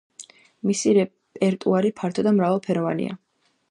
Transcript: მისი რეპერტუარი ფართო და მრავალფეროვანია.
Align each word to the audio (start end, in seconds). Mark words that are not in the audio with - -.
მისი 0.69 0.95
რეპერტუარი 0.97 1.95
ფართო 2.03 2.29
და 2.31 2.37
მრავალფეროვანია. 2.41 3.19